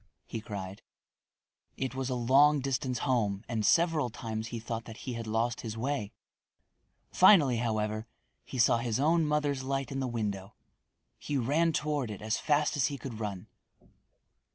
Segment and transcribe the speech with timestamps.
[0.25, 0.81] he cried.
[1.77, 5.61] It was a long distance home and several times he thought that he had lost
[5.61, 6.11] his way.
[7.11, 8.07] Finally, however,
[8.43, 10.55] he saw his own mother's light in the window.
[11.19, 13.45] He ran toward it as fast as he could run.